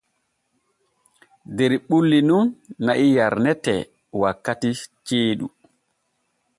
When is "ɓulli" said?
1.87-2.19